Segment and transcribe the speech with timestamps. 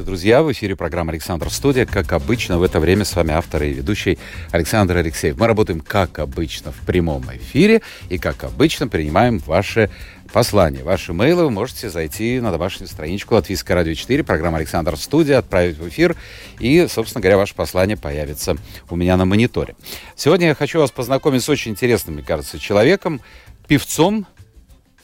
[0.00, 0.42] Здравствуйте, друзья!
[0.42, 1.84] В эфире программа «Александр Студия».
[1.84, 4.18] Как обычно, в это время с вами автор и ведущий
[4.50, 5.36] Александр Алексеев.
[5.38, 9.90] Мы работаем, как обычно, в прямом эфире и, как обычно, принимаем ваши
[10.32, 11.44] послания, ваши мейлы.
[11.44, 16.16] Вы можете зайти на домашнюю страничку Латвийское радио 4, программа «Александр Студия», отправить в эфир,
[16.58, 18.56] и, собственно говоря, ваше послание появится
[18.88, 19.76] у меня на мониторе.
[20.16, 23.20] Сегодня я хочу вас познакомить с очень интересным, мне кажется, человеком,
[23.68, 24.26] певцом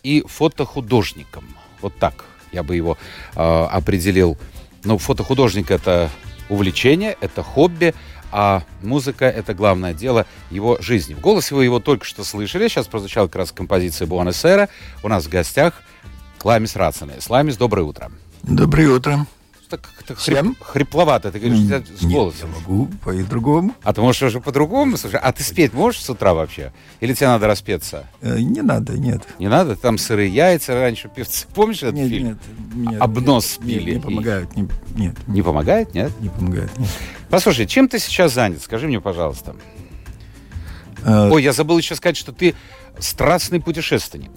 [0.03, 1.45] и фотохудожником.
[1.83, 2.97] Вот так я бы его
[3.34, 4.39] э, определил.
[4.87, 6.11] Ну, фотохудожник это
[6.49, 7.93] увлечение, это хобби,
[8.31, 11.15] а музыка— это главное дело его жизни.
[11.15, 12.69] В голосе вы его только что слышали.
[12.69, 14.69] Сейчас прозвучала как раз композиция Буанесера.
[15.03, 15.83] У нас в гостях
[16.39, 17.28] Кламис Рацинес.
[17.28, 18.12] Ламис, доброе утро.
[18.45, 19.27] Доброе утро
[19.69, 21.31] так как-то хрип, хрипловато.
[21.33, 22.50] Ты говоришь, Нет, с голосом.
[22.50, 23.75] я могу по-другому.
[23.83, 24.97] А ты можешь уже по-другому?
[24.97, 26.72] Слушай, а ты спеть можешь с утра вообще?
[27.00, 28.06] Или тебе надо распеться?
[28.20, 29.22] Э, не надо, нет.
[29.39, 29.77] Не надо?
[29.77, 31.47] Там сырые яйца раньше певцы.
[31.55, 32.27] Помнишь этот нет, фильм?
[32.28, 32.39] Нет,
[32.92, 33.91] нет, Обнос нет, пили.
[33.91, 34.56] Не, не помогают.
[34.56, 35.17] Не, нет.
[35.27, 36.12] Не помогает, нет?
[36.20, 36.89] Не помогает, нет.
[37.28, 38.62] Послушай, чем ты сейчас занят?
[38.62, 39.56] Скажи мне, пожалуйста.
[41.05, 42.55] Э, Ой, я забыл еще сказать, что ты
[42.98, 44.31] страстный путешественник.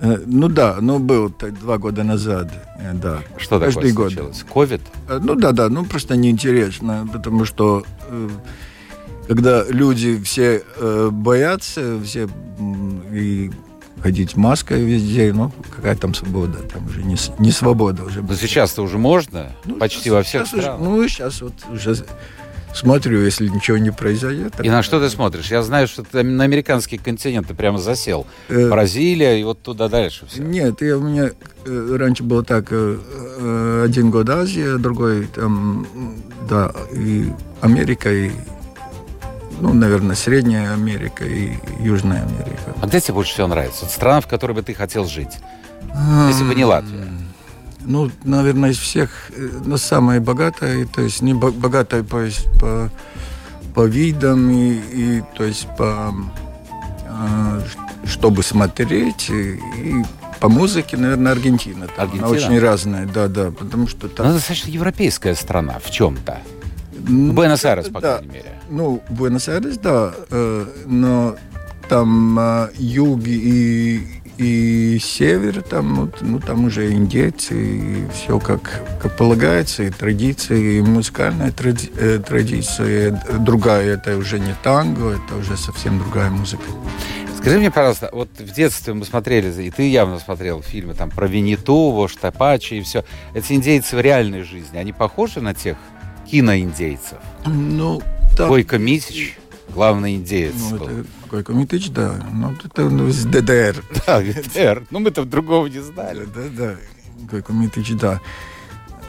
[0.00, 3.18] Э, ну да, ну был два года назад, э, да.
[3.38, 4.12] Что Каждый такое год.
[4.12, 4.44] случилось?
[4.52, 4.80] Ковид?
[5.08, 7.84] Э, Ну да, да, ну просто неинтересно, потому что
[9.28, 10.62] когда люди все
[11.10, 12.28] боятся, все
[13.12, 13.50] и
[14.02, 18.20] ходить маской везде, ну какая там свобода, там уже не, не свобода уже.
[18.22, 20.80] Но сейчас-то уже можно, Ну, почти щас- во всех щас уже- странах.
[20.82, 21.96] ну сейчас вот уже
[22.74, 24.54] смотрю, если ничего не произойдет.
[24.62, 25.50] И на что ты смотришь?
[25.50, 28.26] Я знаю, что ты на американский континент ты прямо засел.
[28.48, 30.42] Э, Бразилия и вот туда дальше все.
[30.42, 31.30] Нет, я, у меня
[31.64, 35.86] э, раньше было так, э, один год Азия, другой там,
[36.48, 37.30] да, и
[37.60, 38.30] Америка, и,
[39.60, 42.74] ну, наверное, Средняя Америка и Южная Америка.
[42.80, 43.84] А где тебе больше всего нравится?
[43.84, 45.38] Вот страна, в которой бы ты хотел жить?
[46.28, 47.08] Если бы не Латвия.
[47.84, 52.26] Ну, наверное, из всех, э, ну, самая богатая, то есть не бо- богатая по,
[52.58, 52.90] по,
[53.74, 56.14] по видам и, и, то есть по,
[57.06, 57.60] э,
[58.06, 60.04] чтобы смотреть, и, и
[60.40, 61.86] по музыке, наверное, Аргентина.
[61.88, 62.26] Там Аргентина?
[62.26, 64.32] Она очень разная, да, да, потому что Она там...
[64.32, 66.40] достаточно европейская страна в чем-то.
[67.06, 68.16] М, Буэнос-Айрес, по да.
[68.16, 68.52] крайней мере.
[68.70, 71.36] Ну, Буэнос-Айрес, да, э, но
[71.88, 78.82] там э, юг и, и север, там, вот, ну, там уже индейцы, и все как,
[79.00, 85.36] как полагается, и традиции, и музыкальная тради- э, традиция другая, это уже не танго, это
[85.36, 86.64] уже совсем другая музыка.
[87.38, 91.26] Скажи мне, пожалуйста, вот в детстве мы смотрели, и ты явно смотрел фильмы там про
[91.26, 93.04] Винниту, Вождь Апачи и все.
[93.34, 95.76] Эти индейцы в реальной жизни, они похожи на тех
[96.30, 97.18] киноиндейцев?
[97.44, 98.02] Ну,
[98.36, 99.36] так, Бойко Митич,
[99.74, 100.86] главный индеец ну, был.
[100.86, 103.82] это Гойко Митич, да, ну, это ну, из ДДР.
[104.06, 104.86] Да, ГДР.
[104.90, 106.26] Ну, мы-то другого не знали.
[106.34, 106.74] Да, да,
[107.30, 108.20] Гойко Митич, да.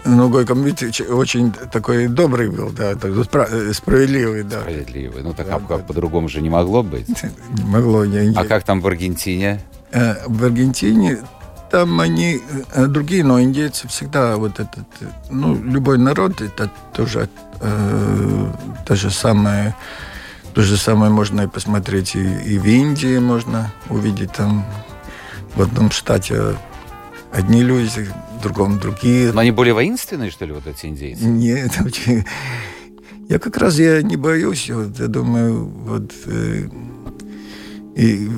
[0.06, 4.62] Ну, Гойко Митич очень такой добрый был, да, так, спра- э, справедливый, да.
[4.62, 5.24] Справедливый.
[5.24, 5.78] Ну, так Да, а да.
[5.80, 7.08] по-другому же не могло быть.
[7.58, 9.62] Не могло не А как там в Аргентине?
[9.92, 11.20] Э, В Аргентине
[11.72, 12.42] там они
[12.74, 14.86] э, другие, но индейцы всегда вот этот,
[15.30, 17.28] ну, любой народ, это тоже
[17.60, 18.52] э,
[18.86, 19.76] то же самое,
[20.56, 24.66] то же самое можно и посмотреть и, и в Индии можно увидеть там
[25.56, 26.56] в одном штате
[27.32, 28.08] одни люди,
[28.38, 29.32] в другом другие.
[29.34, 31.26] Но они более воинственные, что ли, вот эти индейцы?
[31.26, 32.26] Нет, очень-
[33.28, 36.70] я как раз я не боюсь, вот, я думаю, вот э,
[37.96, 38.30] и,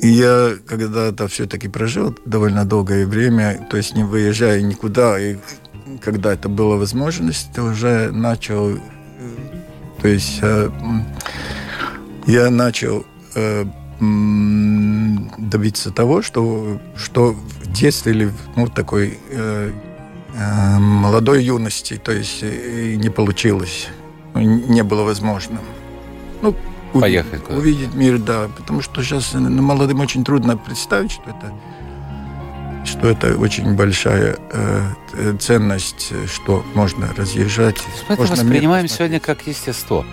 [0.00, 5.36] и я когда-то все-таки прожил довольно долгое время, то есть не выезжая никуда, и
[6.00, 8.78] когда это была возможность, уже начал,
[10.06, 10.70] то есть э,
[12.26, 13.04] я начал
[13.34, 13.64] э,
[15.36, 19.72] добиться того, что, что в детстве или в, ну, такой э,
[20.32, 23.88] э, молодой юности, то есть э, не получилось,
[24.34, 25.58] ну, не было возможно.
[26.40, 26.54] Ну,
[26.92, 27.42] Поехать.
[27.50, 31.52] Увидеть мир, да, потому что сейчас ну, молодым очень трудно представить, что это
[32.86, 37.82] что это очень большая э, ценность, что можно разъезжать.
[38.08, 40.04] Мы можно воспринимаем сегодня как естество.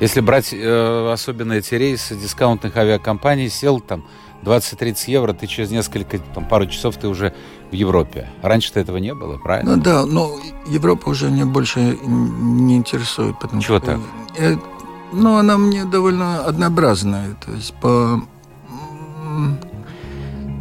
[0.00, 4.04] Если брать э, особенно эти рейсы дискаунтных авиакомпаний, сел там
[4.42, 7.34] 20-30 евро, ты через несколько, там, пару часов ты уже
[7.70, 8.28] в Европе.
[8.42, 9.76] Раньше-то этого не было, правильно?
[9.76, 13.38] Ну да, но Европа уже меня больше не интересует.
[13.38, 14.00] Потому Чего что, так?
[14.38, 14.56] э,
[15.12, 17.36] ну, она мне довольно однообразная.
[17.44, 18.22] То есть по,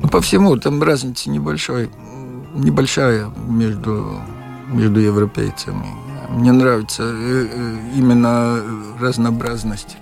[0.10, 1.90] по всему там разница небольшой,
[2.54, 4.20] небольшая между,
[4.68, 5.86] между европейцами.
[6.30, 8.62] Мне нравится э, э, именно
[9.00, 9.98] разнообразность.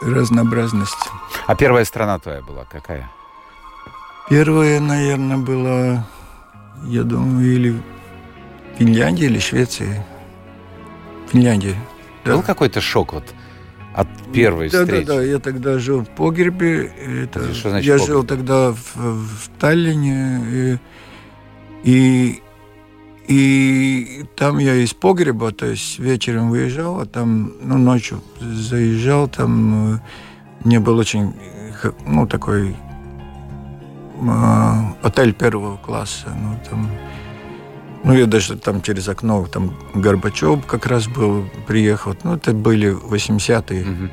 [0.00, 1.10] Разнообразность.
[1.46, 3.08] А первая страна твоя была какая?
[4.28, 6.04] Первая, наверное, была,
[6.84, 7.82] я думаю, или
[8.78, 10.04] Финляндия, или Швеция.
[11.30, 11.76] Финляндия.
[12.24, 12.32] Да.
[12.32, 13.24] Был какой-то шок вот
[13.94, 15.06] от первой да, встречи?
[15.06, 16.92] Да, да, я тогда жил в погребе.
[17.24, 18.06] Это, Что значит я погреб?
[18.08, 20.40] жил тогда в, в Таллине.
[20.50, 20.78] И,
[21.84, 22.42] и,
[23.28, 29.94] и там я из погреба, то есть вечером выезжал, а там ну, ночью заезжал, там
[29.94, 29.98] э,
[30.64, 31.34] мне был очень,
[32.06, 32.76] ну, такой
[34.20, 36.28] э, отель первого класса.
[36.34, 36.90] Ну, там,
[38.04, 42.14] ну, я даже там через окно, там Горбачев как раз был, приехал.
[42.24, 44.10] Ну, это были 80-е Мгм.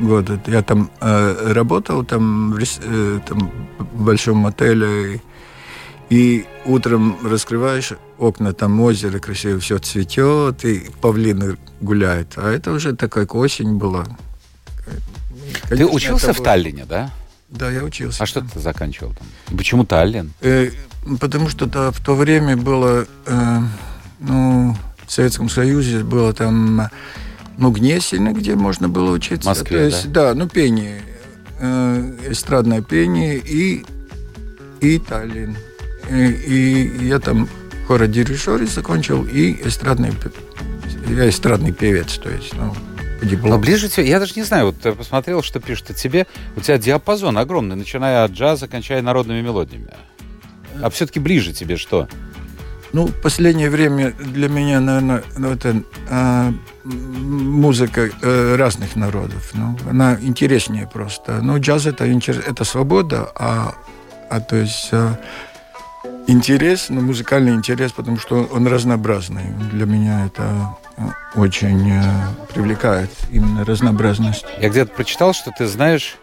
[0.00, 0.40] годы.
[0.46, 5.20] Я там э, работал, там в, э, там в большом отеле.
[6.10, 12.32] И утром раскрываешь окна, там озеро красиво, все цветет, и павлины гуляют.
[12.36, 14.04] А это уже такая осень была.
[15.64, 17.10] Ты Конечно, учился это в Таллине, да?
[17.50, 18.22] Да, я учился.
[18.22, 19.56] А что ты заканчивал там?
[19.56, 20.32] Почему Таллин?
[20.40, 20.70] Э,
[21.20, 23.58] потому что да, в то время было, э,
[24.20, 26.88] ну, в Советском Союзе было там,
[27.56, 29.48] ну, Гнесино, где можно было учиться.
[29.48, 30.34] В Москве, То есть, да?
[30.34, 31.00] ну, пение,
[31.58, 33.84] э, эстрадное пение и,
[34.80, 35.56] и Таллин.
[36.10, 37.48] И, и я там
[37.86, 40.12] хородирижер закончил, и эстрадный,
[41.08, 42.74] я эстрадный певец, то есть, ну,
[43.18, 43.54] по диплому.
[43.54, 46.26] Но ближе тебе, я даже не знаю, вот я посмотрел, что пишут о тебе.
[46.56, 49.90] У тебя диапазон огромный, начиная от джаза, кончая народными мелодиями.
[50.82, 52.08] А все-таки ближе тебе что?
[52.92, 59.50] Ну, в последнее время для меня, наверное, ну, это м, музыка э, разных народов.
[59.52, 61.42] Ну, она интереснее просто.
[61.42, 63.74] Ну, джаз это, интерес- это свобода, а,
[64.30, 65.18] а то есть а,
[66.28, 69.44] интерес, ну, музыкальный интерес, потому что он разнообразный.
[69.72, 72.02] Для меня это а, очень э,
[72.54, 74.44] привлекает именно разнообразность.
[74.60, 76.16] Я где-то прочитал, что ты знаешь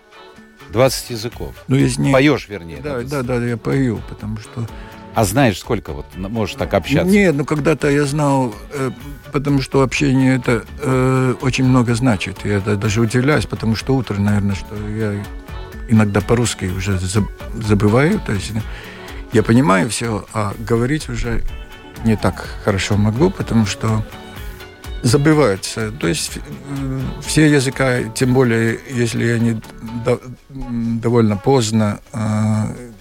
[0.72, 1.56] 20 языков.
[1.68, 2.13] Ну, из них...
[2.13, 2.80] Поешь, вернее.
[2.84, 4.68] Да, ты- да, да, я пою, потому что
[5.16, 7.12] А знаешь, сколько вот н- можешь так общаться?
[7.12, 8.92] Нет, ну когда-то я знал, э,
[9.31, 12.40] потому что общение это э, очень много значит.
[12.46, 15.24] Я да- даже удивляюсь, потому что утро, наверное, что я
[15.90, 17.30] иногда по-русски уже заб-
[17.63, 18.19] забываю.
[18.19, 18.51] То есть
[19.33, 21.42] я понимаю все, а говорить уже
[22.04, 24.04] не так хорошо могу, потому что
[25.04, 25.92] забываются.
[25.92, 29.62] То есть э, все языка, тем более, если они
[30.06, 32.92] до- довольно поздно э,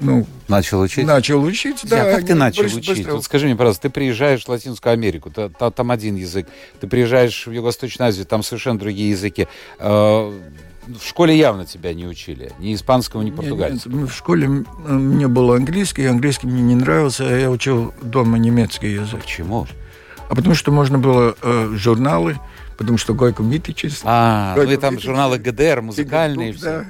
[0.00, 1.04] ну, Начал учить?
[1.04, 2.12] начал учить, да.
[2.14, 2.96] как ты начал быстро- учить?
[2.98, 6.46] быстро Вот скажи мне, пожалуйста, ты приезжаешь в Латинскую Америку, та- та- там один язык,
[6.80, 9.48] ты приезжаешь в Юго-Восточную Азию, там совершенно другие языки.
[11.00, 13.92] В школе явно тебя не учили, ни испанского, ни Нет, португальского.
[13.92, 18.92] нет, в школе мне был английский, английский мне не нравился, а я учил дома немецкий
[18.92, 19.20] язык.
[19.20, 19.66] Почему?
[20.30, 22.38] А потому что можно было э, журналы,
[22.78, 24.00] потому что Гойко Митичис.
[24.04, 26.52] А, ну и Гойко там Митичис, журналы ГДР, музыкальные.
[26.52, 26.70] Тигр-тук, все.
[26.70, 26.86] да.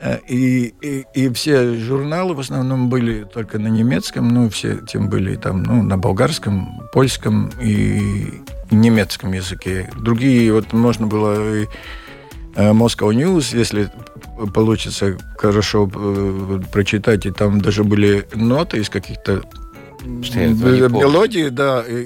[0.00, 5.08] Э, И, и, и все журналы в основном были только на немецком, ну, все тем
[5.08, 9.90] были там, ну, на болгарском, польском и, немецком языке.
[9.96, 11.66] Другие вот можно было и
[12.56, 13.90] Moscow News, если
[14.54, 19.42] получится хорошо э, прочитать, и там даже были ноты из каких-то
[20.22, 21.06] Что я этого не м- помню.
[21.08, 22.04] мелодии, да, и,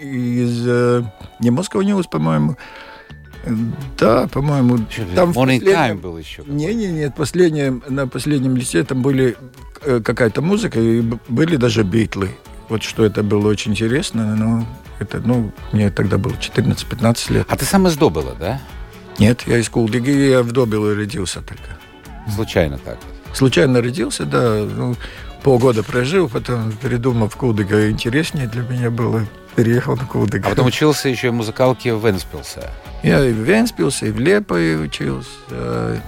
[0.00, 1.02] и- из э,
[1.40, 2.56] не Moscow News, по-моему,
[3.44, 3.50] Э,
[3.98, 4.78] да, по-моему,
[5.14, 6.42] там Morning Time был еще.
[6.46, 9.36] не, не, нет, последнее, на последнем листе там были
[9.82, 12.30] э, какая-то музыка, и были даже битлы.
[12.68, 14.66] Вот что это было очень интересно, но
[14.98, 17.46] это, ну, мне тогда было 14-15 лет.
[17.48, 18.60] А ты сам из Добыла, да?
[19.18, 21.78] Нет, я из Кулдиги, я в Добиле родился только.
[22.34, 22.98] Случайно так.
[23.34, 24.96] Случайно родился, да, ну,
[25.42, 30.46] полгода прожил, потом передумал в Кулдига, интереснее для меня было, переехал на Кулдига.
[30.46, 32.70] А потом учился еще и в музыкалке в Венспилсе.
[33.02, 35.30] Я и в Венспилсе, и в Лепое учился.
[35.50, 35.98] Э,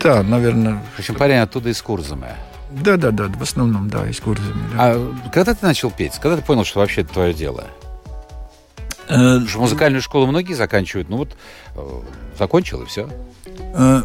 [0.00, 2.28] Да, наверное, В общем, парень оттуда из Курзамы.
[2.70, 4.62] Да, да, да, в основном, да, из Курзами.
[4.72, 4.78] Да.
[4.78, 6.14] А когда ты начал петь?
[6.20, 7.66] Когда ты понял, что вообще это твое дело?
[9.12, 11.08] Э, музыкальную школу многие заканчивают.
[11.08, 11.36] Ну вот,
[11.76, 12.00] э,
[12.38, 13.08] закончил и все.
[13.74, 14.02] э,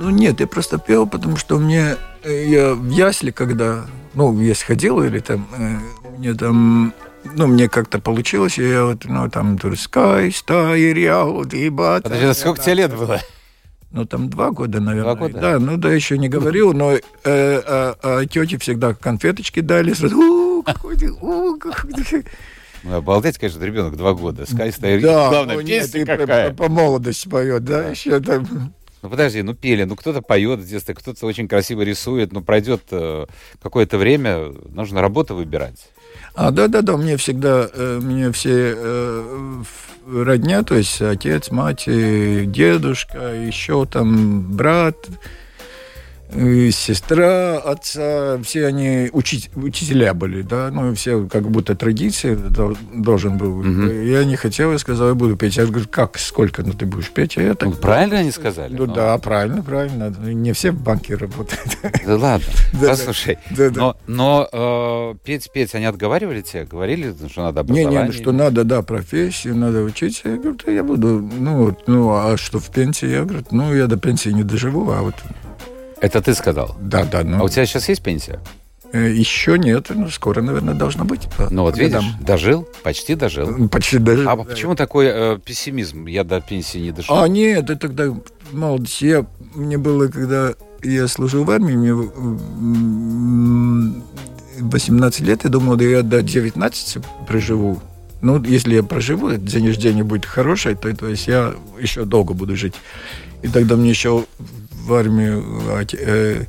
[0.00, 4.54] ну нет, я просто пел, потому что мне э, я в ясли, когда, ну, я
[4.54, 5.76] сходил или там, э,
[6.18, 12.00] мне там, ну, мне как-то получилось, и я вот, ну, там, Sky, Sky, Real, Диба.
[12.02, 13.20] Подожди, сколько тебе лет было?
[13.90, 15.14] Ну, там два года, наверное.
[15.14, 15.40] Два года?
[15.40, 20.16] Да, ну, да, еще не говорил, но э, а, а тети всегда конфеточки дали, сразу,
[20.18, 22.24] у, какой ты, у, какой ты.
[22.84, 24.46] Ну, обалдеть, конечно, ребенок два года.
[24.50, 25.02] Скай стоит.
[25.02, 26.50] Да, Главное, ну, нет, песня какая.
[26.50, 28.72] по- по молодости поет, да, еще там.
[29.00, 32.82] Ну подожди, ну пели, ну кто-то поет в детстве, кто-то очень красиво рисует, ну пройдет
[32.90, 33.26] э,
[33.62, 35.88] какое-то время, нужно работу выбирать.
[36.34, 39.62] А, да, да, да, мне всегда, э, мне все э,
[40.12, 44.96] родня, то есть отец, мать, и дедушка, еще там брат,
[46.34, 52.76] и сестра отца, все они учи- учителя были, да, ну, все как будто традиции дол-
[52.94, 53.62] должен был.
[53.62, 54.04] Мгм.
[54.06, 55.56] Я не хотел, я сказал, я буду петь.
[55.56, 57.38] Я говорю, как, сколько, ну, ты будешь петь?
[57.38, 57.68] А я так...
[57.70, 58.74] Ну, правильно они сказали?
[58.74, 60.08] Ну, Ну, да, правильно, правильно.
[60.20, 61.78] Не все в банке работают.
[62.06, 62.46] Да ладно,
[62.80, 63.38] Да, послушай.
[63.56, 63.80] Да, да.
[63.80, 66.64] Но, но э, петь, петь, они отговаривали тебя?
[66.66, 68.06] Говорили, что надо Не, образование?
[68.06, 70.28] не, что надо, да, профессию, надо учиться.
[70.28, 73.08] Я говорю, да я буду, ну, вот, ну, а что в пенсии?
[73.08, 75.14] Я говорю, ну, я до пенсии не доживу, а вот,
[76.00, 76.76] Это ты сказал?
[76.80, 78.40] да, да, А ну, у тебя сейчас есть пенсия?
[78.92, 81.28] э, еще нет, ну, скоро, наверное, должно быть.
[81.50, 82.14] Ну вот видишь, годам.
[82.20, 83.68] дожил, почти дожил.
[83.68, 84.28] Почти даже.
[84.28, 86.06] А почему такой э, пессимизм?
[86.06, 87.18] Я до пенсии не дошел.
[87.18, 89.04] А, нет, это тогда в молодости.
[89.04, 94.02] Я, мне было, когда я служил в армии, мне м,
[94.60, 97.80] 18 лет, я думал, да я до 19 проживу.
[98.20, 102.56] Ну, если я проживу, день рождения будет хороший, то, то есть я еще долго буду
[102.56, 102.74] жить.
[103.42, 104.24] И тогда мне еще
[104.88, 105.44] в армию
[105.92, 106.44] э,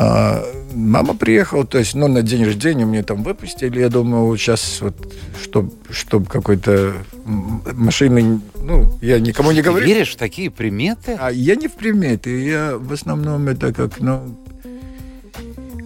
[0.00, 3.80] а, мама приехала, то есть, ну, на день рождения мне там выпустили.
[3.80, 4.94] Я думаю, вот сейчас вот,
[5.42, 9.86] чтобы чтоб какой-то машины, ну, я никому не Ты говорю.
[9.86, 11.16] веришь в такие приметы?
[11.18, 14.38] А я не в приметы, я в основном это как, ну,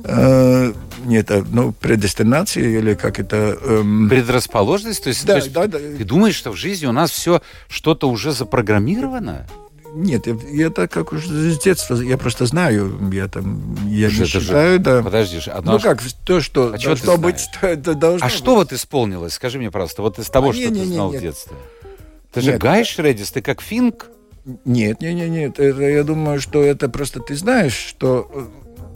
[0.04, 0.73] э,
[1.07, 3.57] нет, а, ну, предестинация или как это...
[3.62, 5.04] эм, Предрасположенность?
[5.04, 5.78] То есть, да, то есть да, да.
[5.78, 9.47] ты думаешь, что в жизни у нас все что-то уже запрограммировано?
[9.94, 14.25] Нет, я, так как уже с детства, я просто знаю, я там, я Слушай, не
[14.25, 15.02] это же- считаю, да.
[15.02, 18.37] Подожди, одно Ну как, то, что А ты должно быть, то это должно А быть.
[18.38, 19.34] что вот исполнилось?
[19.34, 21.22] Скажи мне, пожалуйста, вот из того, А, что ты не-не-не, знал в нет.
[21.22, 21.56] детстве.
[22.32, 22.56] Ты же.
[22.58, 24.06] Гай Шредис, ты как финк?
[24.64, 25.58] Нет, нет, нет, нет.
[25.61, 28.46] Это, я думаю, что это просто ты знаешь, что э,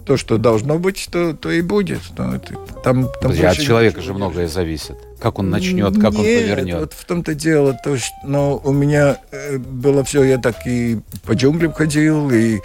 [0.07, 2.01] то, что должно быть, то, то и будет.
[2.17, 4.97] Ну, это- там, там Подожди, от больше человека же многое зависит.
[5.19, 6.81] Как он начнет, как он Нет, повернет.
[6.81, 11.01] Вот в том-то дело, то, что ну, у меня э, было все, я так и
[11.25, 12.61] по джунглям ходил, и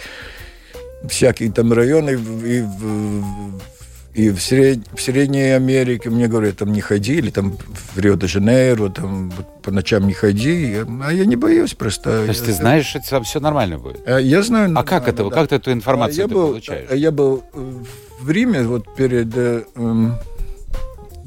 [1.08, 3.60] всякие там районы, и в,
[4.14, 7.56] и в, Сред- в Средней Америке, мне говорят, там не ходи, или там
[7.94, 12.10] в Рио-де-Жанейро, там вот по ночам не ходи, Я- а я не боюсь просто.
[12.10, 14.06] То есть Я- ты знаешь, что там все нормально будет?
[14.06, 14.72] А Я знаю.
[14.76, 15.24] А как это?
[15.24, 15.30] да.
[15.30, 16.90] Как ты эту информацию я ты был, получаешь?
[16.92, 17.72] Я был э,
[18.20, 20.16] в Риме вот перед, э, эм,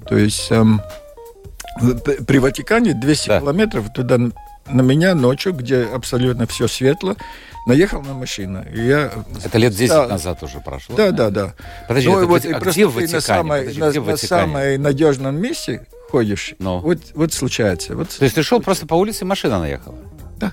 [0.08, 3.40] то есть п- при Ватикане 200 Да.
[3.40, 4.20] километров туда
[4.68, 7.16] на меня ночью, где абсолютно все светло,
[7.66, 8.66] наехала на машина.
[8.74, 9.12] И я
[9.44, 10.08] Это лет 10 Да.
[10.08, 10.96] назад уже прошло.
[10.96, 11.54] Да, да, да.
[11.88, 13.14] Подожди, Ну, это вот, а где в Ватикане?
[13.16, 16.56] На, самой, Подожди, на, где на самой надежном месте ходишь.
[16.60, 16.80] Ну.
[16.80, 17.96] Вот, вот случается.
[17.96, 19.98] Вот То есть ты шел просто по улице, машина наехала?
[20.40, 20.52] Да.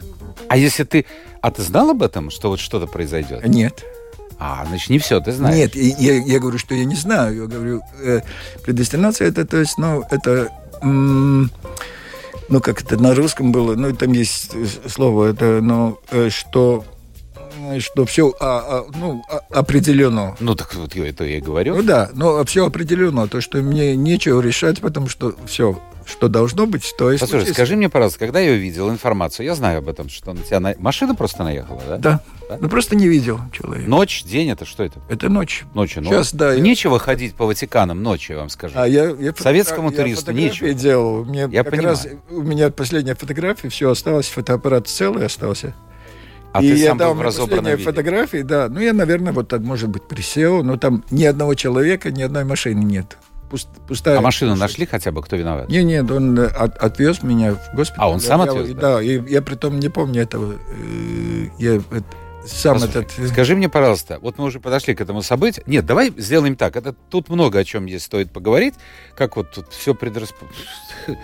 [0.49, 1.07] А если ты...
[1.41, 3.47] А ты знал об этом, что вот что-то произойдет?
[3.47, 3.85] Нет.
[4.39, 5.57] А, значит, не все, ты знаешь.
[5.57, 7.43] Нет, я, я говорю, что я не знаю.
[7.43, 8.21] Я говорю, э,
[8.65, 10.49] предестинация это, то есть, ну, это,
[10.83, 11.51] м,
[12.53, 16.85] ну, как это на русском было, ну, там есть э, слово, это, ну, что,
[17.81, 18.33] что все,
[18.95, 20.37] ну, а- определено.
[20.41, 21.77] Ну, так вот это я и говорю.
[21.77, 26.67] Ну да, но все определено, то, что мне нечего решать, потому что все, что должно
[26.67, 27.21] быть, то есть.
[27.21, 30.61] Послушай, скажи мне, пожалуйста, когда я увидел информацию, я знаю об этом, что на тебя
[30.61, 31.97] на- машина просто наехала, да?
[31.99, 32.21] Да.
[32.49, 32.59] Да?
[32.61, 33.89] Ну просто не видел человека.
[33.89, 35.01] Ночь, день, это что это?
[35.09, 35.65] Это ночь.
[35.75, 36.53] Ночью, ну, Сейчас, да.
[36.53, 38.75] я- Нечего ходить по Ватиканам ночью, я вам скажу.
[38.77, 40.75] А я, я Советскому туристу я фотографии нечего.
[40.75, 41.25] делал.
[41.25, 41.89] Мне Я понимаю.
[41.91, 45.73] раз у меня последняя фотография, все осталось, фотоаппарат целый остался.
[46.53, 47.85] А и ты я сам был в разобранном виде.
[47.85, 48.69] фотографии, да.
[48.69, 52.45] Ну, я, наверное, вот так, может быть, присел, но там ни одного человека, ни одной
[52.45, 53.17] машины нет.
[53.51, 54.19] Пуст- пустая.
[54.19, 55.69] А машину нашли хотя бы, кто виноват?
[55.69, 58.03] Не, нет, он э, от- отвез меня в госпиталь.
[58.05, 58.81] А, он сам Я- отвез, я- да?
[58.97, 60.55] Да, и я при том не помню этого.
[60.55, 61.81] э, Я
[62.47, 63.19] сам Послушай, этот...
[63.19, 65.63] э, Скажи мне, пожалуйста, вот мы уже подошли к этому событию.
[65.67, 66.77] Нет, давай сделаем так.
[66.77, 68.75] Это тут много о чем есть стоит поговорить.
[69.17, 70.35] Как вот тут все предрасп...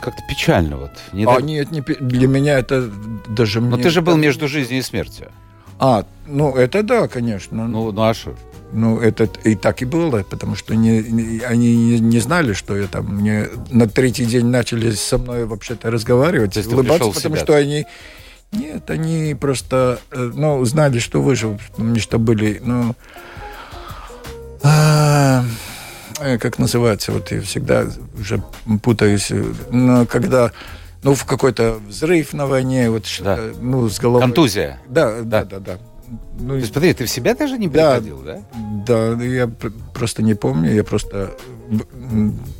[0.00, 0.90] Как-то печально вот.
[1.12, 2.90] Не А, так- нет, не, для меня это
[3.28, 3.60] даже...
[3.60, 5.28] Но мне ты же был между жизнью и смертью.
[5.78, 7.66] А, ну, это да, конечно.
[7.66, 8.34] Ну, ну а что?
[8.72, 12.76] Ну, это и так и было, потому что не, не- они не, не знали, что
[12.76, 13.06] я там.
[13.06, 17.44] Мне на третий день начали со мной вообще-то разговаривать, То есть улыбаться, потому себя?
[17.44, 17.86] что они...
[18.52, 22.94] Нет, они просто, э, ну, знали, что выжил, мне что были, ну...
[24.62, 25.44] а,
[26.18, 27.86] как называется, вот я всегда
[28.18, 28.42] уже
[28.82, 30.52] путаюсь, э, но когда,
[31.02, 34.22] ну, в какой-то взрыв на войне, вот, что-то, ну, с головой...
[34.22, 34.80] Контузия.
[34.88, 35.44] Да, Да.
[35.44, 35.78] да, да, да.
[36.40, 38.38] Ну, То есть, смотри, ты в себя даже не приходил, да?
[38.86, 39.46] Да, да я
[39.92, 41.34] просто не помню, я просто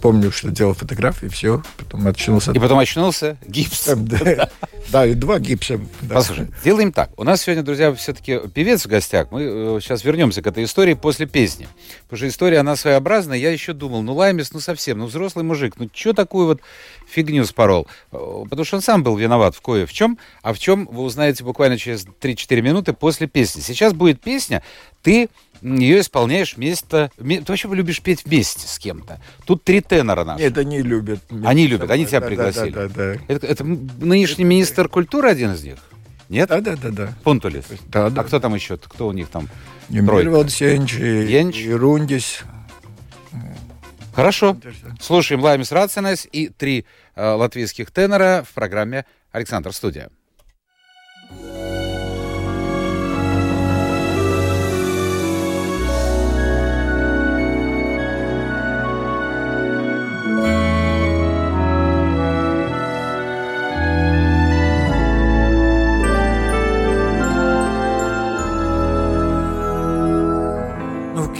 [0.02, 2.52] помню, что делал фотографии, все, потом очнулся.
[2.52, 3.88] И потом очнулся, гипс.
[3.94, 4.50] Да,
[4.90, 5.80] да и два гипса.
[6.08, 7.10] Послушай, делаем так.
[7.16, 9.28] У нас сегодня, друзья, все-таки певец в гостях.
[9.30, 11.68] Мы сейчас э, вернемся к этой истории после песни.
[12.04, 13.38] Потому что история, она своеобразная.
[13.38, 16.60] Я еще думал, ну, Лаймис, ну, совсем, ну, взрослый мужик, ну, что такую вот
[17.08, 17.86] фигню спорол?
[18.12, 21.02] Э, потому что он сам был виноват в кое в чем, а в чем вы
[21.02, 23.60] узнаете буквально через 3-4 минуты после песни.
[23.60, 24.62] Сейчас будет песня,
[25.02, 25.28] ты
[25.62, 27.10] ее исполняешь вместо...
[27.16, 29.20] Ты вообще любишь петь вместе с кем-то.
[29.44, 30.44] Тут три тенора наши.
[30.44, 31.20] Нет, они любят.
[31.44, 32.70] Они любят, они тебя да, пригласили.
[32.70, 33.20] Да, да, да.
[33.28, 35.78] Это, это нынешний министр культуры один из них?
[36.28, 36.48] Нет?
[36.48, 36.90] Да, да, да.
[36.90, 37.14] да.
[37.24, 37.64] Пунтулис?
[37.86, 38.20] Да, да.
[38.20, 38.76] А кто там еще?
[38.76, 39.48] Кто у них там?
[39.88, 42.42] Емельван Сенч и Рундис.
[44.14, 44.56] Хорошо.
[45.00, 46.84] Слушаем Лаймис Рацинес и три
[47.14, 50.10] э, латвийских тенора в программе «Александр Студия».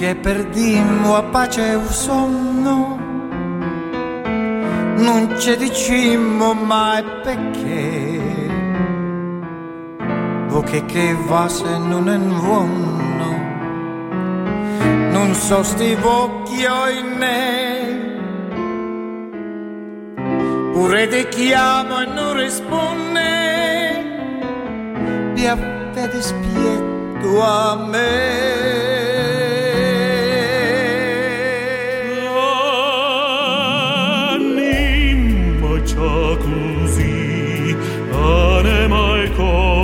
[0.09, 2.97] Che perdimmo a pace un sonno.
[4.97, 8.47] Non ci dicimmo mai perché.
[10.49, 13.47] Perché che va se non è buono
[15.13, 17.37] non so sti occhio in me
[20.73, 23.31] pure ti chiamo e non risponde.
[25.35, 25.55] Via
[25.93, 28.98] vedi spietto a me
[39.39, 39.78] corazón.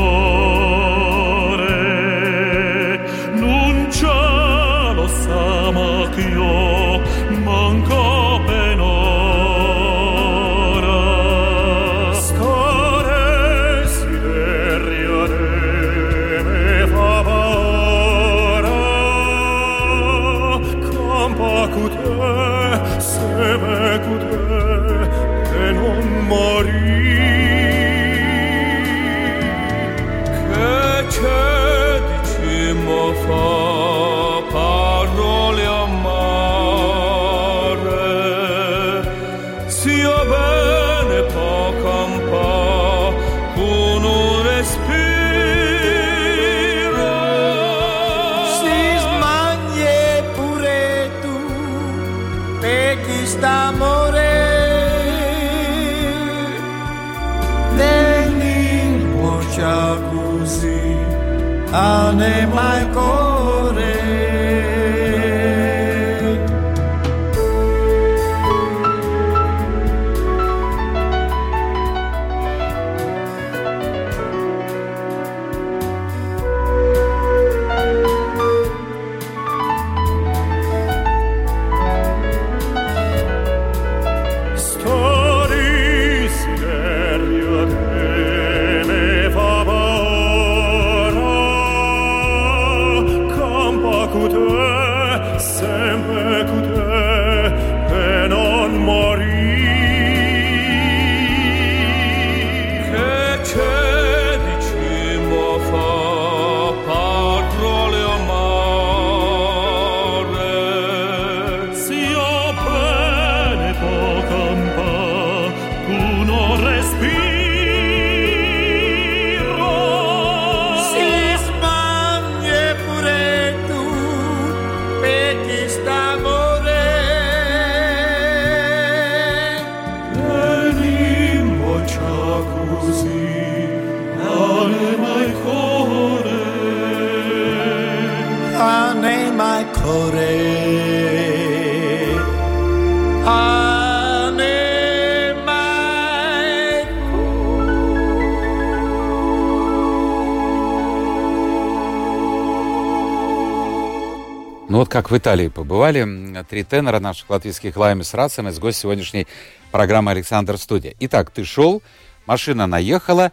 [154.69, 159.29] Ну вот как в Италии побывали три тенора наших латвийских Лаймис Рацинес, гость сегодняшней
[159.71, 160.95] программы «Александр Студия».
[160.99, 161.81] Итак, ты шел,
[162.27, 163.31] машина наехала,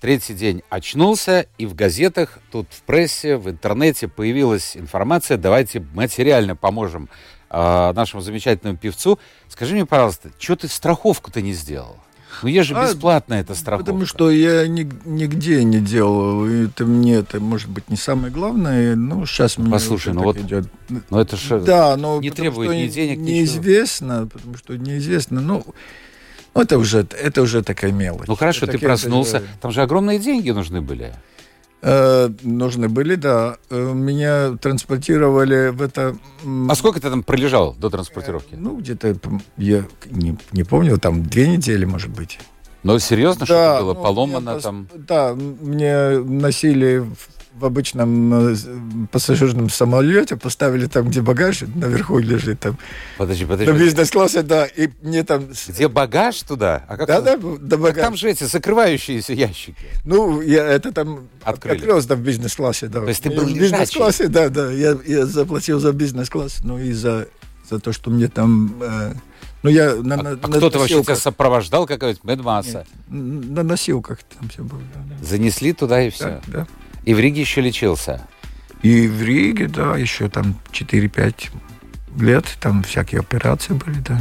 [0.00, 6.56] третий день очнулся, и в газетах, тут в прессе, в интернете появилась информация, давайте материально
[6.56, 7.08] поможем
[7.50, 9.18] э, нашему замечательному певцу.
[9.48, 11.96] Скажи мне, пожалуйста, что ты страховку-то не сделал?
[12.42, 13.86] Ну, есть же А, бесплатная эта страховка.
[13.86, 16.46] Потому что я ни- нигде не делал.
[16.46, 18.94] Это мне это может быть не самое главное.
[18.94, 20.68] Ну, сейчас мне Послушай, ну вот идет.
[20.88, 21.60] Ну, это же...
[21.60, 23.34] Да, но не требует ни денег, ничего.
[23.36, 25.40] неизвестно, потому что неизвестно.
[25.40, 25.66] Ну,
[26.54, 28.26] ну, это уже это уже такая мелочь.
[28.28, 29.42] Ну, хорошо, ты Такие- проснулся.
[29.60, 31.12] Там же огромные деньги нужны были.
[31.82, 33.56] Э, нужны были, да.
[33.70, 36.16] Э, Меня транспортировали в это.
[36.68, 38.54] А сколько ты там пролежал до транспортировки?
[38.54, 39.16] Ну, где-то,
[39.56, 42.38] я не, не помню, там две недели, может быть.
[42.82, 44.88] Ну, серьезно, что было ну, поломано там?
[44.94, 47.04] Да, мне носили
[47.58, 48.56] в, обычном э,
[49.12, 52.78] пассажирном самолете, поставили там, где багаж наверху лежит, там,
[53.18, 53.72] Подожди, на подожди.
[53.72, 55.48] бизнес-классе, да, и мне там...
[55.68, 56.84] Где багаж туда?
[56.88, 58.00] А как Да, ты- да, до багажа.
[58.00, 59.76] Там же эти закрывающиеся ящики.
[60.04, 61.76] Ну, я это там Открыли.
[61.76, 63.00] открылось там в бизнес-классе, да.
[63.00, 64.70] То есть ты был в бизнес-классе, да, да.
[64.70, 67.28] Я, я заплатил за бизнес-класс, ну и за,
[67.68, 68.74] за то, что мне там...
[68.80, 69.12] э,
[69.62, 72.86] ну, я на, А, на, кто-то вообще тебя сопровождал, какая-то медмасса?
[73.10, 75.24] Н- На носилках там все было, да, да.
[75.24, 76.40] Занесли туда и все.
[76.46, 76.66] Да, да.
[77.04, 78.26] И в Риге еще лечился.
[78.82, 81.50] И в Риге, да, еще там 4-5
[82.18, 84.20] лет, там всякие операции были, да.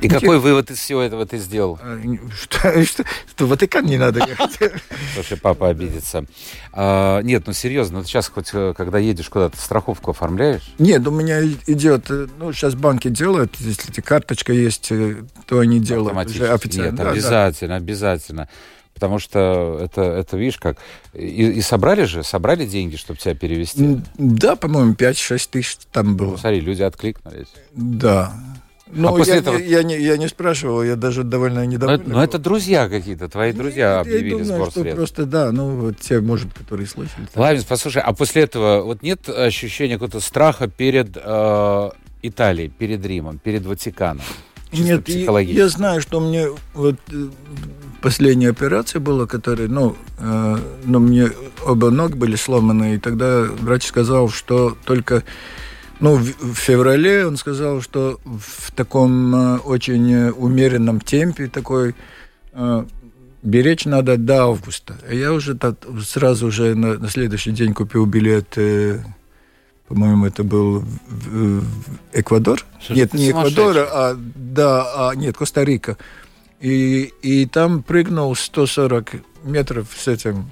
[0.00, 1.78] И какой вывод из всего этого ты сделал?
[1.82, 1.98] А,
[2.40, 4.58] Что, что, что в Ватикан не надо ехать.
[5.14, 6.24] Слушай, папа обидится.
[6.72, 10.72] А, нет, ну серьезно, ну ты сейчас хоть, э, когда едешь куда-то, страховку оформляешь?
[10.78, 15.58] Нет, у меня идет, э, ну, сейчас банки делают, если тебе карточка есть, э, то
[15.58, 16.42] они делают Автоматически.
[16.42, 16.86] уже официально.
[16.90, 17.10] Нет, Да, да.
[17.10, 18.48] обязательно, обязательно.
[18.94, 20.76] Потому что это, это видишь, как...
[21.14, 24.00] И, и собрали же, собрали деньги, чтобы тебя перевести.
[24.16, 26.32] Да, по-моему, 5-6 тысяч там было.
[26.32, 27.46] Ну, смотри, люди откликнулись.
[27.74, 28.32] Да.
[28.92, 31.64] Ну, А после я, этого- не, я, не, я не спрашивал, я даже довольно Но,
[31.64, 32.02] недоволен.
[32.06, 34.96] но это друзья какие-то, твои друзья я объявили думаю, сбор что средств.
[34.96, 37.26] просто, да, ну, вот те, может, которые слышали.
[37.34, 41.90] Лавинс, послушай, а после этого вот нет ощущения какого-то страха перед э,
[42.22, 44.22] Италией, перед Римом, перед Ватиканом?
[44.70, 45.58] Нет, психологически.
[45.58, 47.28] я знаю, что мне вот э,
[48.02, 51.30] последняя операция была, которая, ну, э, ну, мне
[51.66, 55.22] оба ног были сломаны, и тогда врач сказал, что только,
[56.00, 61.94] ну, в, феврале он сказал, что в таком э, очень э, умеренном темпе такой
[62.52, 62.84] э,
[63.42, 64.96] беречь надо до августа.
[65.08, 68.54] А я уже так сразу же на, на следующий день купил билет.
[68.56, 69.00] э,
[69.88, 71.64] по-моему, это был в, в-
[72.12, 72.64] Эквадор.
[72.80, 73.30] Что нет, не.
[73.30, 75.96] Эквадор, а да, а нет, Коста-Рика.
[76.60, 79.12] И, и там прыгнул 140
[79.44, 80.46] метров с этим.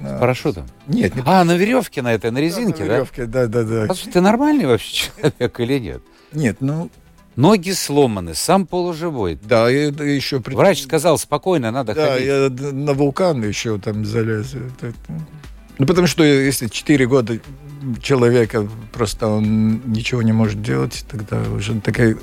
[0.00, 0.66] С парашютом?
[0.86, 2.94] Нет, не А, на веревке на этой, на резинке, на да?
[2.96, 3.86] веревке, да, да, да.
[3.86, 6.02] Послушай, ты нормальный вообще человек или нет?
[6.32, 6.90] Нет, ну,
[7.36, 9.38] Ноги сломаны, сам полуживой.
[9.42, 10.40] да, и это еще...
[10.40, 12.26] при- Врач сказал, спокойно, надо Да, ходить.
[12.26, 14.54] я д- на вулкан еще там залез.
[15.78, 17.38] Ну, потому что если 4 года
[18.02, 22.16] человека просто он ничего не может делать, тогда уже такая...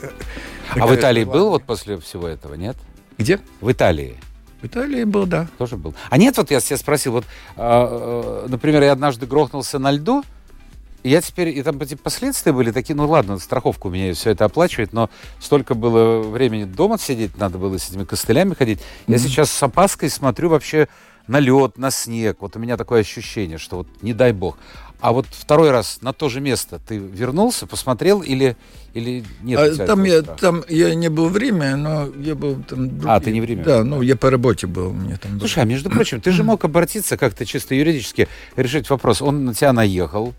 [0.75, 2.75] А в Италии был вот после всего этого, нет?
[3.17, 3.39] Где?
[3.61, 4.17] В Италии
[4.61, 5.47] В Италии был, да.
[5.57, 5.93] тоже был.
[6.09, 10.23] А нет, вот я тебя спросил, вот, а, э, например, я однажды грохнулся на льду,
[11.03, 14.31] и я теперь, и там эти последствия были такие, ну ладно, страховка у меня все
[14.31, 18.79] это оплачивает, но столько было времени дома сидеть, надо было с этими костылями ходить.
[19.05, 20.87] Я сейчас с опаской смотрю вообще
[21.27, 22.37] на лед, на снег.
[22.39, 24.57] Вот у меня такое ощущение, что вот не дай бог.
[24.99, 28.57] А вот второй раз на то же место ты вернулся, посмотрел или,
[28.93, 29.59] или нет?
[29.59, 30.41] А там, я, страха?
[30.41, 32.99] там я не был в Риме, но я был там...
[33.05, 35.39] А, ты не в Риме Да, был, ну я по работе был, мне там...
[35.39, 39.21] Слушай, а между прочим, ты же мог обратиться как-то чисто юридически, решить вопрос.
[39.21, 40.33] Он на тебя наехал,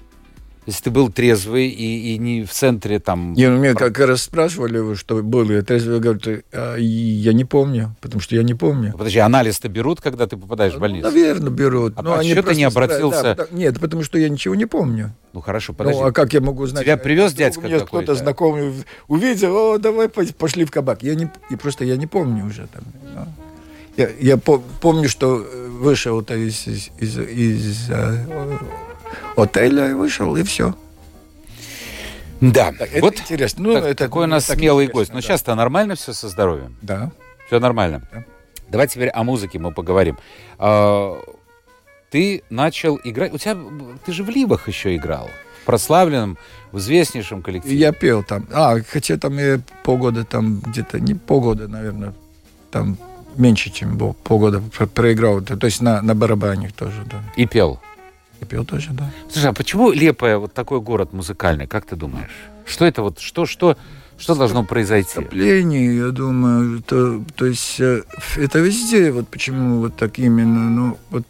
[0.68, 3.32] если ты был трезвый и, и не в центре там...
[3.32, 7.32] Не, ну, меня как раз спрашивали, что был я трезвый, я говорю, «Ты, а, я
[7.32, 8.92] не помню, потому что я не помню.
[8.92, 11.08] Подожди, анализ-то берут, когда ты попадаешь в больницу?
[11.08, 11.94] Наверное, берут.
[11.96, 13.22] А но а они ты не обратился?
[13.22, 15.14] да, да, нет, потому что я ничего не помню.
[15.32, 16.02] Ну хорошо, подожди.
[16.02, 16.84] Ну, а как я могу знать?
[16.84, 17.86] Тебя привез дядька какой-то?
[17.86, 18.74] кто-то знакомый
[19.06, 21.02] увидел, о, давай по- пошли в кабак.
[21.02, 22.82] Я не, и просто я не помню уже там.
[23.14, 23.26] ну.
[23.96, 28.87] Я, я по- помню, что э, вышел из, из, из, из, э,
[29.36, 30.74] отеля, вышел, и все.
[32.40, 33.64] Да, Это вот интересно.
[33.64, 35.10] Ну, так- это такой у нас так смелый гость.
[35.12, 35.22] Но да.
[35.22, 36.76] сейчас-то нормально все со здоровьем?
[36.82, 37.10] Да.
[37.48, 38.02] Все нормально.
[38.12, 38.24] Да.
[38.68, 40.18] Давай теперь о музыке мы поговорим.
[40.58, 41.18] А,
[42.10, 43.32] ты начал играть...
[43.34, 43.56] У тебя...
[44.04, 45.28] Ты же в Ливах еще играл.
[45.62, 46.38] В прославленном,
[46.70, 47.76] в известнейшем И коллективе.
[47.76, 48.46] я пел там.
[48.52, 52.14] А, хотя там я полгода там где-то, не полгода, наверное,
[52.70, 52.96] там
[53.36, 55.40] меньше, чем был, полгода про- проиграл.
[55.40, 57.22] То есть на, на барабанах тоже, да.
[57.36, 57.80] И пел.
[58.40, 59.10] И пел тоже, да.
[59.30, 62.30] Слушай, а почему Лепая вот такой город музыкальный, как ты думаешь?
[62.66, 63.76] Что это вот, что, что,
[64.18, 65.10] что должно произойти?
[65.10, 68.02] Скопление, я думаю, то, то есть э,
[68.36, 71.24] это везде, вот почему вот так именно, ну, вот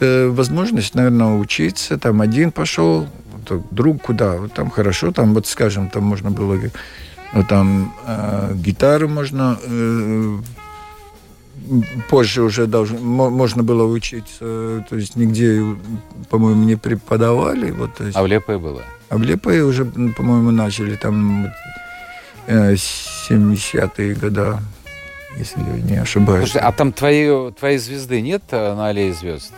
[0.00, 3.08] э, возможность, наверное, учиться, там один пошел,
[3.70, 6.58] друг куда, вот там хорошо, там вот, скажем, там можно было,
[7.32, 10.38] ну, там э, гитару можно э,
[12.08, 15.62] позже уже должен, можно было учиться, то есть нигде,
[16.28, 17.70] по-моему, не преподавали.
[17.70, 18.82] Вот, то есть, а в Лепое было?
[19.08, 21.48] А в Лепое уже, по-моему, начали там
[22.46, 24.58] 70-е годы,
[25.36, 26.50] если я не ошибаюсь.
[26.50, 29.52] Слушай, а там твои, твоей звезды нет э, на аллее звезд?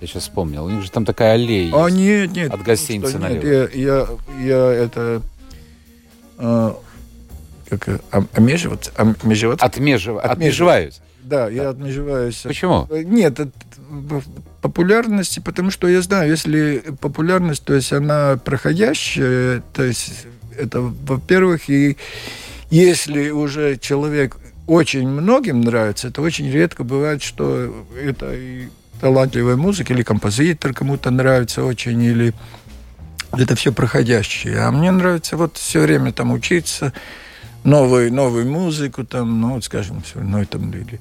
[0.00, 0.64] Я сейчас вспомнил.
[0.66, 2.52] У них же там такая аллея А, нет, нет.
[2.52, 3.42] От гостиницы налево.
[3.42, 4.06] Нет, я, я,
[4.40, 5.22] я это...
[6.38, 6.78] А,
[7.68, 8.92] как, а, омеживаться?
[8.96, 9.64] Омеживаться?
[9.64, 10.18] Отмежив...
[10.18, 11.00] Отмежеваюсь.
[11.26, 12.42] Да, я отмежеваюсь.
[12.44, 12.86] Почему?
[12.90, 13.52] Нет, это
[14.62, 21.68] популярности, потому что я знаю, если популярность, то есть она проходящая, то есть это, во-первых,
[21.68, 21.96] и
[22.70, 24.36] если уже человек
[24.68, 28.68] очень многим нравится, это очень редко бывает, что это и
[29.00, 32.34] талантливая музыка, или композитор кому-то нравится очень, или
[33.32, 34.60] это все проходящее.
[34.60, 36.92] А мне нравится вот все время там учиться,
[37.66, 41.00] новую, новую музыку, там, ну, вот, скажем, все равно там, или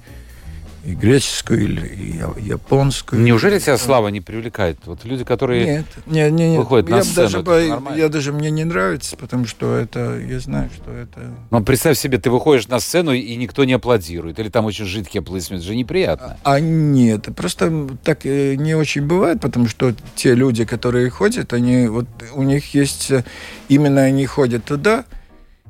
[0.86, 3.20] и греческую, или и японскую.
[3.20, 4.78] Неужели тебя слава не привлекает?
[4.86, 6.60] Вот люди, которые нет, нет, нет, нет.
[6.60, 7.96] выходят на я сцену, даже, бо...
[7.96, 11.34] я даже мне не нравится, потому что это, я знаю, что это...
[11.50, 15.22] Но представь себе, ты выходишь на сцену, и никто не аплодирует, или там очень жидкие
[15.22, 16.38] аплодисменты, это же неприятно.
[16.44, 21.52] А, а нет, просто так э, не очень бывает, потому что те люди, которые ходят,
[21.54, 23.24] они, вот у них есть, э,
[23.70, 25.06] именно они ходят туда...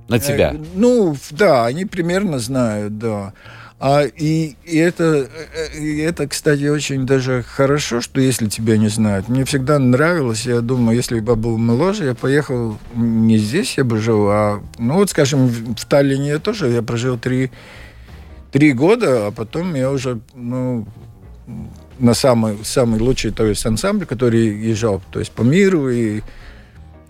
[0.08, 0.54] На тебя?
[0.54, 3.34] Э, ну, да, они примерно знают, да.
[3.78, 5.28] А, и, и, это,
[5.78, 9.28] и это, кстати, очень даже хорошо, что если тебя не знают.
[9.28, 13.84] Мне всегда нравилось, я думаю, если бы я был моложе, я поехал не здесь, я
[13.84, 17.52] бы жил, а, ну вот, скажем, в Таллине я тоже, я прожил три,
[18.52, 20.88] три года, а потом я уже, ну,
[22.00, 26.22] на самый, самый лучший, то есть ансамбль, который езжал, то есть по миру, и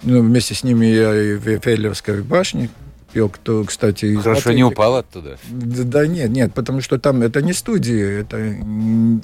[0.02, 2.70] ну, вместе с ними я и в Эфелевской башне
[3.16, 4.14] пел, кто, кстати...
[4.16, 4.56] Хорошо, Латвии.
[4.56, 5.38] не упал оттуда?
[5.50, 8.36] Да, да нет, нет, потому что там это не студия, это,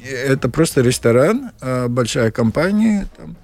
[0.08, 3.36] это просто ресторан, а большая компания там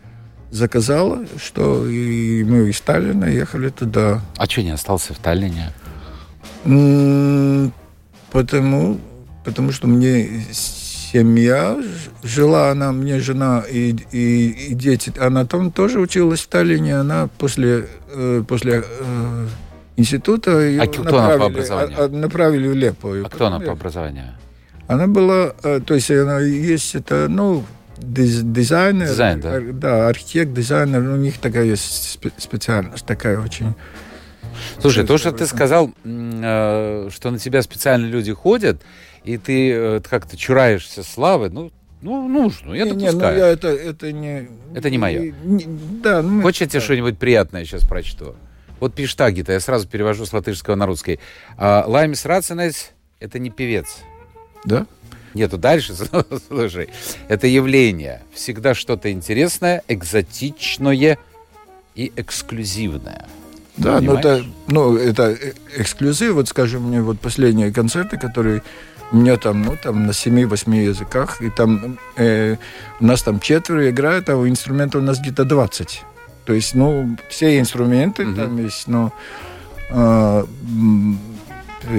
[0.50, 4.22] заказала, что и мы из Таллина ехали туда.
[4.38, 5.74] А что не остался в Таллине?
[8.32, 9.02] Потому,
[9.44, 11.78] потому что мне семья
[12.24, 17.28] жила, она, мне жена и, и, и дети, она там тоже училась в Таллине, она
[17.38, 18.86] после, э, после
[19.98, 20.52] института.
[20.82, 21.98] А кто она по образованию?
[22.00, 23.10] А, направили в Лепо.
[23.26, 24.36] А кто она по образованию?
[24.88, 27.66] Она была, э, то есть она есть, это, ну,
[27.98, 29.60] дизайнер, Дизайн, да?
[29.60, 33.74] да, архитект, дизайнер, у них такая есть специальность, такая очень...
[34.80, 38.82] Слушай, то, что ты сказал, э, что на тебя специально люди ходят,
[39.26, 43.36] и ты э, как-то чураешься славы, ну, ну, нужно, я не, допускаю.
[43.36, 44.50] Не, ну, я это, это не...
[44.74, 45.34] Это не мое.
[45.44, 45.66] Не,
[46.02, 48.36] да, ну, Хочешь, я тебе что-нибудь приятное сейчас прочту?
[48.80, 51.20] Вот пиштаги-то я сразу перевожу с латышского на русский.
[51.58, 54.00] А, Лаймис Рацинес— это не певец.
[54.66, 54.86] Да?
[55.34, 55.94] Нету дальше,
[56.48, 56.90] слушай.
[57.28, 58.22] Это явление.
[58.34, 61.18] Всегда что-то интересное, экзотичное
[61.96, 63.26] и эксклюзивное.
[63.78, 66.34] Да, но это, ну, это э, эксклюзив.
[66.34, 68.64] Вот, скажем, мне вот последние концерты, которые
[69.12, 72.58] у меня там, ну, там на 7-8 языках, и там э,
[73.00, 76.04] у нас там четверо играют, а у инструмента у нас где-то 20.
[76.48, 78.36] То есть, ну, все инструменты mm-hmm.
[78.36, 79.12] там есть, но
[79.90, 80.46] э,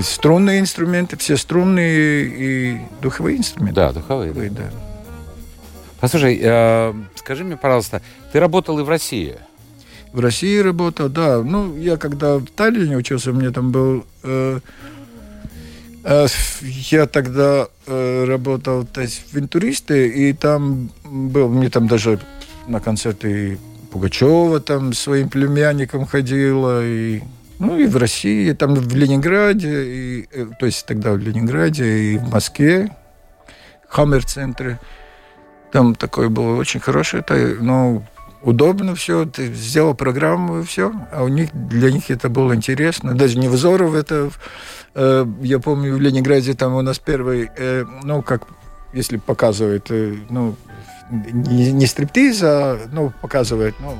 [0.00, 3.74] струнные инструменты, все струнные и духовые инструменты.
[3.74, 4.30] Да, духовые.
[4.30, 4.70] духовые да.
[6.00, 8.00] Послушай, э, скажи мне, пожалуйста,
[8.32, 9.37] ты работал и в России?
[10.14, 11.42] В России работал, да.
[11.42, 14.06] Ну, я когда в Таллине учился, мне там был...
[14.22, 14.61] Э,
[16.04, 16.26] э,
[16.62, 22.18] я тогда э, работал то есть, в интуристе, и там был, мне там даже
[22.66, 23.58] на концерты
[23.90, 27.22] Пугачева там своим племянником ходила, и,
[27.59, 32.18] ну и в России, там в Ленинграде, и, э, то есть тогда в Ленинграде и
[32.18, 32.94] в Москве,
[33.88, 34.79] Хаммер-центре.
[35.72, 38.03] Там такое было очень хорошее, это, ну,
[38.42, 43.14] удобно все, ты сделал программу и все, а у них, для них это было интересно.
[43.14, 44.31] Даже не Взоров, это,
[44.94, 48.42] э, я помню, в Ленинграде там у нас первый, э, ну, как,
[48.92, 50.57] если показывают, э, ну,
[51.11, 53.97] не, не стриптиз, а ну, показывает, ну,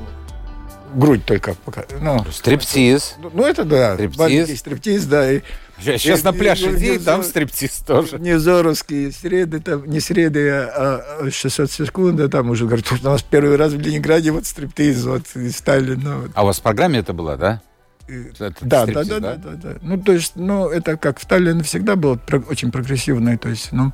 [0.93, 1.55] грудь только.
[1.99, 3.15] Ну, стриптиз.
[3.19, 3.95] Ну, ну, это да.
[3.95, 4.59] Стриптиз.
[4.59, 5.31] стриптиз, да.
[5.31, 5.41] И,
[5.81, 8.19] Сейчас и, на пляж и, иди, там стриптиз тоже.
[8.19, 13.05] Не зоровские среды, там, не среды, а 600 а секунд, а там уже, говорят, у
[13.05, 16.01] нас первый раз в Ленинграде вот стриптиз, вот, и Сталин.
[16.03, 16.31] Ну, вот.
[16.33, 17.61] А у вас в программе это было, да?
[18.07, 19.75] Это да, да, да, да, да, да.
[19.81, 22.19] Ну, то есть, ну, это как в Таллине всегда было
[22.49, 23.93] очень прогрессивное, то есть, ну,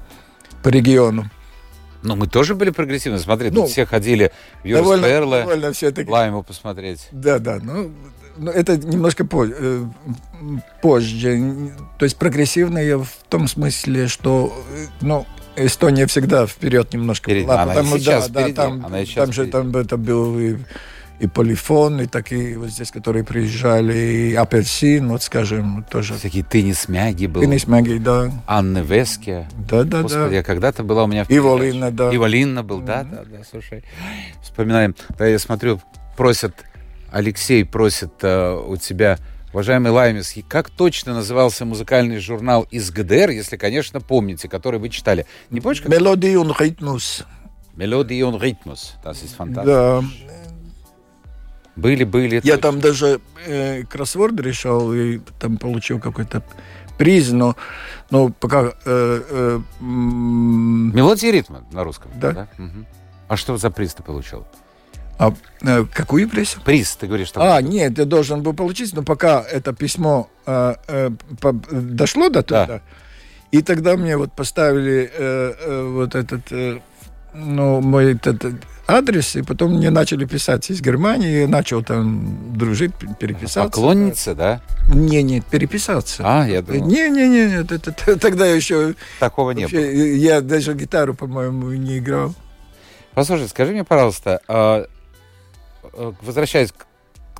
[0.63, 1.29] по региону.
[2.03, 3.19] Ну, мы тоже были прогрессивны.
[3.19, 4.31] Смотри, Ну, тут все ходили
[4.63, 6.09] в Юрис довольно, Перле, довольно все-таки.
[6.09, 7.07] Лайму посмотреть.
[7.11, 7.91] Да, да, ну,
[8.37, 9.83] ну, это немножко по- э,
[10.81, 11.71] позже.
[11.97, 17.45] То есть прогрессивные в том смысле, что, э, ну, Эстония всегда вперед немножко Впереди.
[17.47, 17.61] была.
[17.63, 18.55] Она и потому, сейчас да, да, впереди.
[18.55, 20.57] там, Она и сейчас там же там это был и,
[21.19, 26.15] и полифон, и такие вот здесь, которые приезжали, и апельсин, вот скажем, тоже.
[26.15, 27.41] Всякие теннис мяги был.
[27.41, 28.31] Финиш Маги, да.
[28.47, 29.47] Анны Вески.
[29.69, 30.35] Да, да, Господи, да.
[30.35, 31.49] я когда-то была у меня в И передаче.
[31.49, 32.11] Волинна, да.
[32.11, 33.83] И Волинна был, да, да, да, слушай.
[34.41, 34.95] Вспоминаем.
[35.17, 35.79] Да, я смотрю,
[36.17, 36.53] просят,
[37.11, 39.17] Алексей просит э, у тебя,
[39.53, 45.25] уважаемый Лаймис, как точно назывался музыкальный журнал из ГДР, если, конечно, помните, который вы читали.
[45.49, 45.91] Не помнишь, как?
[45.91, 47.25] Rhythmus.
[47.75, 48.95] Мелодии und Rhythmus.
[49.03, 49.65] Das ist fantastisch.
[49.65, 50.01] Да.
[51.75, 52.39] Были, были.
[52.43, 56.41] Я там даже э, кроссворд решал и там получил какой-то
[56.97, 57.55] приз, но,
[58.09, 58.61] но пока...
[58.63, 62.11] э, э, м, Мелодии и ритма на русском.
[62.15, 62.47] Да.
[62.57, 62.85] Мгм.
[63.27, 64.45] А что за приз ты получил?
[65.17, 66.57] а, э, какую приз?
[66.65, 67.55] Приз, ты говоришь, что...
[67.55, 71.09] А, нет, я должен был получить, но пока это письмо э, э,
[71.41, 72.81] по- дошло до туда, Да.
[73.51, 76.79] и тогда мне вот поставили э, э, вот этот, э,
[77.35, 78.53] ну, мой этот э,
[78.87, 83.63] адрес, и потом мне начали писать из Германии, я начал там дружить, переписаться.
[83.63, 84.61] Поклонница, да?
[84.93, 86.23] Не, нет, переписаться.
[86.25, 86.87] А, я думал.
[86.87, 89.79] Не, не, не, нет, это, это- тогда еще Такого не было.
[89.79, 92.33] вообще, я даже гитару, по-моему, не играл.
[93.13, 94.85] Послушай, скажи мне, пожалуйста, а,
[95.83, 96.85] а, возвращаясь к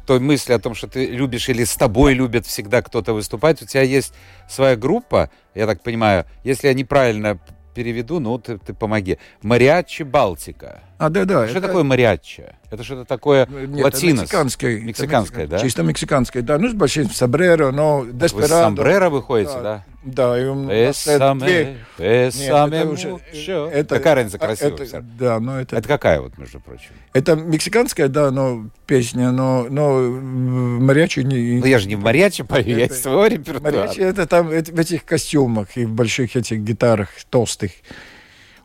[0.06, 3.66] той мысли о том, что ты любишь или с тобой любят всегда кто-то выступать, у
[3.66, 4.14] тебя есть
[4.50, 7.40] своя группа, я так понимаю, если я неправильно
[7.76, 9.20] переведу, ну ты, ты помоги.
[9.44, 10.82] Мариачи Балтика.
[10.98, 11.48] А, да, да.
[11.48, 12.56] что такое мариачи?
[12.72, 13.94] Это что-то такое Нет, латинос?
[14.04, 14.76] это мексиканское.
[14.78, 15.60] это Мексиканское, мексикан- да?
[15.60, 16.58] Чисто мексиканское, да.
[16.58, 18.48] Ну, с большим сомбреро, но Вы с деспирадо.
[18.64, 19.62] сомбреро выходите, Да.
[19.62, 19.84] да?
[20.04, 23.70] Да, и это две- Нет, бесаме это уже- мучо.
[23.74, 24.74] это- Какая разница а, красивая?
[24.74, 25.02] это-.
[25.02, 26.90] Да, но это, Это какая вот, между прочим?
[27.14, 31.60] это мексиканская, да, но песня, но, но мариачи не...
[31.60, 33.78] Ну я же не в мариачи пою, я Это- из своего репертуара.
[33.78, 37.72] Мариачи это там эт- в этих костюмах и в больших этих гитарах толстых.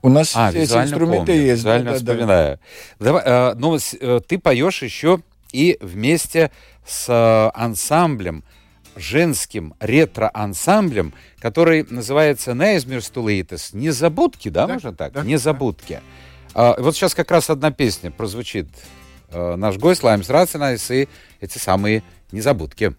[0.02, 1.62] У нас А, все эти инструменты помню, есть.
[1.62, 1.98] да, визуально да, да.
[1.98, 2.58] вспоминаю.
[2.98, 5.20] Давай, э, ну, э, ты поешь еще
[5.52, 6.50] и вместе
[6.86, 8.44] с э, ансамблем,
[8.96, 13.72] женским ретро-ансамблем, который называется «Неизмерстулейтес».
[13.72, 15.12] «Незабудки», да, Да, можно так?
[15.12, 16.00] да, «Незабудки».
[16.54, 18.68] А, вот сейчас как раз одна песня прозвучит.
[19.30, 21.08] Э, наш гость Лаймс Рацинайс и
[21.40, 22.94] эти самые «Незабудки».